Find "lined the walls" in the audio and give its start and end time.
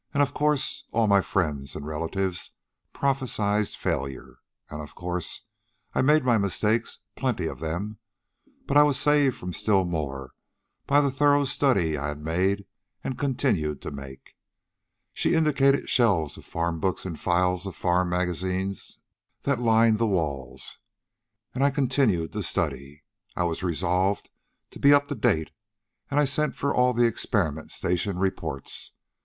19.61-20.79